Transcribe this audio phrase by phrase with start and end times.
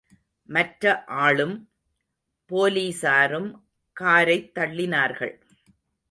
[0.45, 1.03] மற்ற
[1.03, 1.69] ஆளும்,
[2.49, 3.61] போலீஸாரும்
[4.01, 5.41] காரைத் தள்ளினார்கள்.